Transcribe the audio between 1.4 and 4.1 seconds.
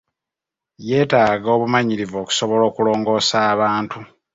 obumanyirivu okusobola okulongoosa abantu.